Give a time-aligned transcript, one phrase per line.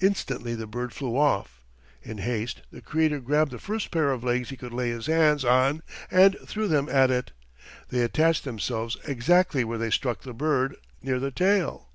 [0.00, 1.60] Instantly the bird flew off.
[2.00, 5.44] In haste the Creator grabbed the first pair of legs he could lay his hands
[5.44, 7.32] on and threw them at it.
[7.88, 11.88] They attached themselves exactly where they struck the bird, near the tail.